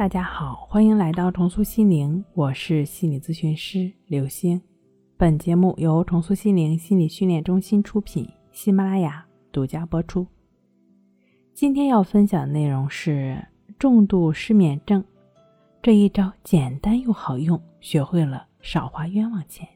[0.00, 4.58] 大家好，欢迎来到重塑心灵，我是心理咨询师刘星。
[5.18, 10.26] 本节目由重塑心灵心理训练中心出品，喜马拉雅独家播出。
[11.52, 13.46] 今天要分享的内容是
[13.78, 15.04] 重度失眠症
[15.82, 19.68] 这一招简单又好用，学会了少花冤枉钱。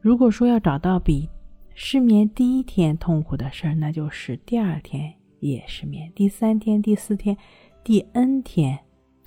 [0.00, 1.28] 如果说要找到比
[1.74, 7.36] 失眠第一天痛苦的事儿，那就是第二天也失眠，第三天、第四天、
[7.84, 8.76] 第 N 天。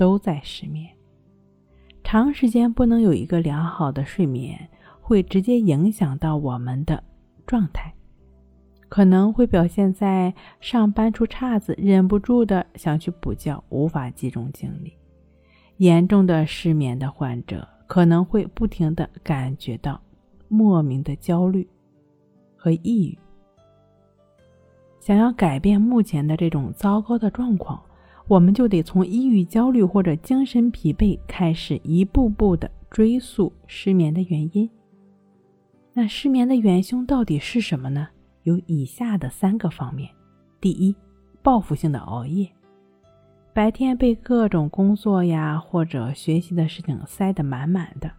[0.02, 0.90] 都在失眠，
[2.04, 4.60] 长时间不能有一个良好的睡眠，
[5.00, 7.04] 会直接影响到我们的
[7.46, 7.94] 状态，
[8.90, 14.92] 可能会表现在上班出岔子，忍不住的想去补觉，无法集中精力。
[15.78, 20.02] 严重的失眠的患者可能会不停的感觉到
[20.48, 21.70] 莫名的焦虑
[22.58, 23.16] 和抑郁。
[25.00, 27.80] 想要改变目前的这种糟糕的状况。
[28.32, 34.70] 我们就得从抑郁、焦虑或者精神疲惫开始，一步步的追溯失眠的原因。
[35.92, 38.08] 那失眠的元凶到底是什么呢？
[38.44, 40.10] 有以下的三个方面：
[40.62, 40.96] 第一，
[41.44, 42.50] 报复性的熬夜，
[43.52, 48.10] 白天被各种工作呀或者学习的事情塞得满满的，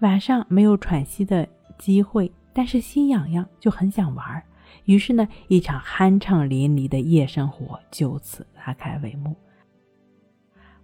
[0.00, 4.42] 晚上没有喘息的机会，但是心痒痒就很想玩，
[4.86, 9.36] 于是呢，一场酣畅淋漓的夜生活就此拉开帷幕。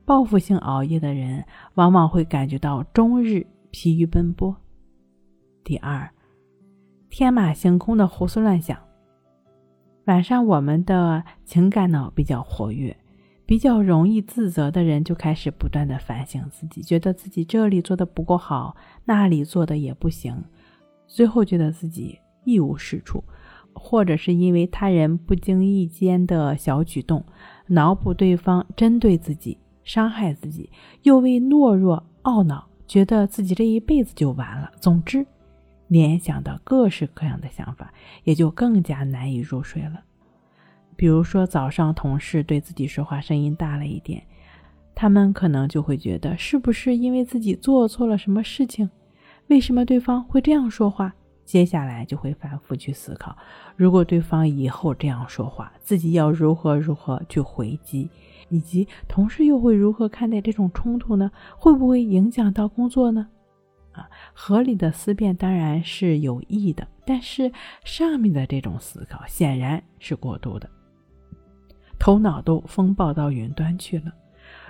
[0.09, 4.57] 报复性熬夜的人往往会感觉到终日疲于奔波。
[5.63, 6.09] 第二，
[7.11, 8.79] 天马行空的胡思乱想。
[10.07, 12.97] 晚上我们的情感脑比较活跃，
[13.45, 20.43] 比较容易自责的人就开始不断的反省自己，觉得自己这里做的不够好，那里做的也不行，
[21.07, 23.23] 最后觉得自己一无是处，
[23.75, 27.23] 或者是因为他人不经意间的小举动，
[27.67, 29.59] 脑补对方针对自己。
[29.89, 30.71] 伤害自己，
[31.03, 34.71] 又为懦弱懊恼，觉得自己这一辈子就完了。
[34.79, 35.27] 总之，
[35.87, 37.91] 联想到各式各样的想法，
[38.23, 40.03] 也就更加难以入睡了。
[40.95, 44.23] 比如说，早上同事对自己说话声音大了一点，
[44.95, 48.91] 他们可能就会觉得，是不是因为自己做错了什么事情？
[49.47, 51.15] 为什么对方会这样说话？
[51.49, 53.35] 接下来就会反复去思考，
[53.75, 58.11] 如果对方以后这样说话，自己要如何如何去回击，
[58.51, 61.31] 以及同事又会如何看待这种冲突呢？
[61.57, 63.27] 会不会影响到工作呢？
[63.93, 67.51] 啊，合理的思辨当然是有益的，但是
[67.83, 70.69] 上面的这种思考显然是过度的，
[71.99, 74.13] 头脑都风暴到云端去了。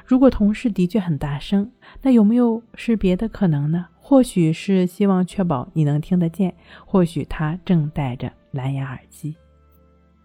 [0.06, 1.72] 如果同事的确很大声，
[2.03, 3.87] 那有没有是别的可能呢？
[4.09, 6.55] 或许是希望确保你能听得见，
[6.87, 9.37] 或许他正戴着蓝牙耳机。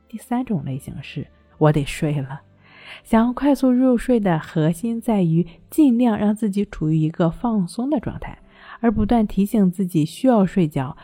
[0.07, 1.27] 第三种类型是
[1.57, 2.39] 我得睡了，
[3.03, 8.39] 想要快速入睡的核心在于尽量让自己处于一个放松的状态，
[8.79, 10.95] 而不断提醒自己需要睡觉，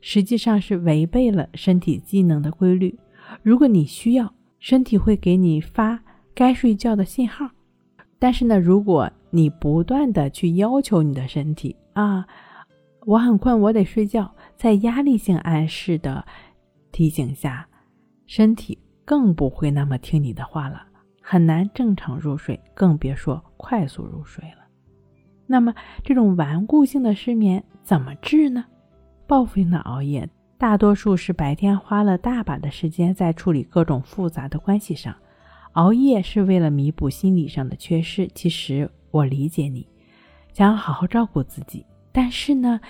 [0.00, 2.96] 实际上是违背了身体机能的规律。
[3.42, 5.98] 如果你需要，身体会给你发
[6.32, 7.50] 该睡觉的信号。
[8.20, 12.26] 但是呢，如果你不断的去要求你的身体啊，
[13.06, 16.24] 我很困，我得睡觉，在压力性暗示的
[16.92, 17.68] 提醒下，
[18.26, 20.82] 身体更不会那么听你的话了，
[21.22, 24.66] 很难正常入睡，更别说快速入睡了。
[25.46, 25.74] 那么
[26.04, 28.64] 这种顽固性的失眠怎么治呢？
[29.26, 35.14] 报复性的熬夜，大多数是白天花了大把的时间在处理各种复杂的关系上。
[35.72, 38.28] 熬夜是为了弥补心理上的缺失。
[38.34, 39.86] 其实我理解你，
[40.52, 42.80] 想要好好照顾自己，但是呢，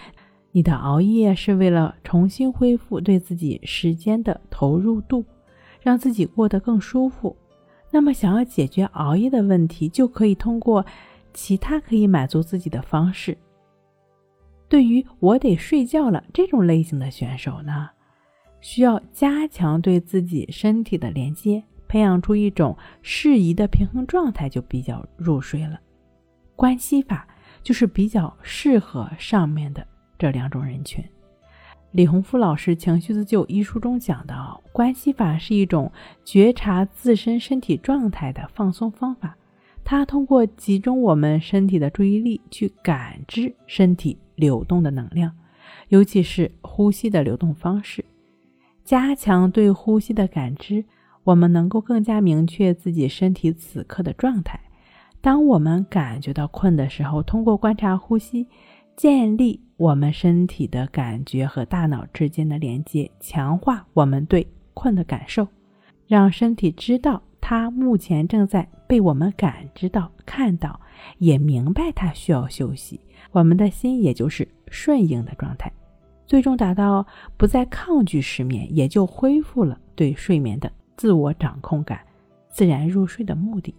[0.53, 5.25] 你的熬夜是为了重新恢复对自己时间的投入度，
[5.81, 7.37] 让自己过得更舒服。
[7.91, 10.85] 那么，想要解决熬夜的问题，就可以通过
[11.33, 13.37] 其他可以满足自己的方式。
[14.69, 17.91] 对于我得睡觉了这种类型的选手呢，
[18.61, 21.65] 需要加强对自己身体的连接。
[21.89, 25.81] 培养出一种适宜的平衡状态，就比较入睡了。
[26.61, 27.27] 关系法
[27.63, 29.87] 就是比较适合上面的
[30.19, 31.03] 这两种人群。
[31.93, 35.91] 李洪福老师《情绪自救》一书中讲到，关系法是一种
[36.23, 39.35] 觉察自身身体状态的放松方法。
[39.83, 45.35] 它通过集中我们身体的注意力去感知身体流动的能量，
[45.89, 48.05] 尤其是呼吸的流动方式，
[48.85, 50.85] 加强对呼吸的感知。
[51.25, 54.61] 我们能够更加明确自己身体此刻的状态。
[55.21, 58.47] 当我们感觉到困的时候，通过观察呼吸，
[58.97, 65.47] 建立我们身体的感觉和大脑之间的连接，强化我们对困的感受，
[66.07, 70.81] 让身体知道它目前正在被我们感知到、看到，
[71.19, 72.99] 也明白它需要休息。
[73.31, 75.71] 我们的心也就是顺应的状态，
[76.27, 77.07] 最终达到
[77.37, 82.01] 不再抗拒失眠，也就恢复了对睡眠的自我掌控感，
[82.49, 83.75] 自然入睡的目的。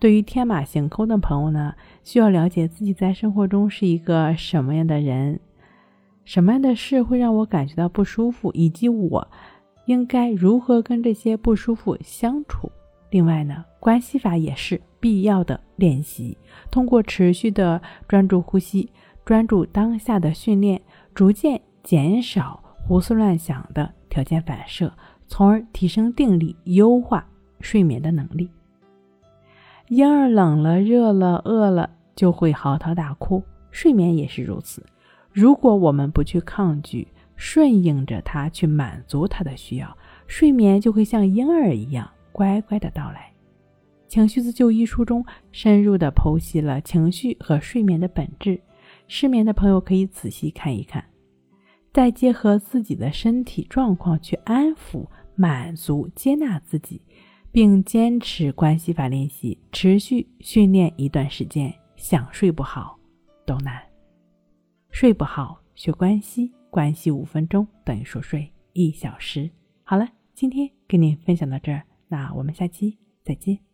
[0.00, 5.38] 对于天马行空的朋友呢，需要了解自己在生活中是一个什么样的人，
[6.24, 9.28] 什么样的事会让我感觉到不舒服，以及我
[9.84, 12.72] 应该如何跟这些不舒服相处。
[13.10, 16.38] 另外呢，关系法也是必要的练习，
[16.70, 18.90] 通过持续的专注呼吸、
[19.24, 20.80] 专注当下的训练，
[21.14, 24.90] 逐渐减少胡思乱想的条件反射，
[25.28, 27.22] 从而提升定力，优化
[27.60, 28.48] 睡眠的能力。
[29.90, 33.42] 婴儿冷了、热了、饿了就会嚎啕大哭，
[33.72, 34.86] 睡眠也是如此。
[35.32, 39.96] 如果我们不去抗拒，顺应着他去满足他的需要，
[40.28, 43.32] 睡眠就会像婴儿一样乖乖的到来。
[44.12, 48.60] 《情绪自救》一书中深入的剖析了情绪和睡眠的本质，
[49.08, 51.04] 失眠的朋友可以仔细看一看，
[51.92, 57.02] 再结合自己的身体状况去安抚、满足、接纳自己。
[57.52, 62.98] 并坚持关系法练习，持续训练一段时间，想睡不好
[63.44, 63.82] 都难。
[64.90, 69.50] 睡不好学关系，关系五分钟等于说睡一小时。
[69.82, 73.69] 好了，今天跟您分享到这儿，那我们下期再见。